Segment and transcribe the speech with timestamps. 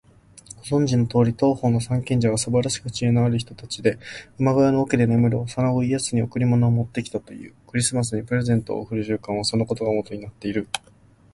[0.67, 3.99] ご存じのとおり、東方の三賢者はすばらしく知恵のある人たちで、
[4.39, 7.53] 馬小屋の桶で眠る幼子イエスに贈り物を持ってきたという。
[7.67, 10.67] クリスマスにプレゼントを贈る習慣は、そのことがもとになっている。